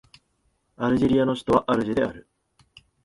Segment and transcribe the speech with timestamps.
[0.77, 2.27] アルジェリアの首都はアルジェである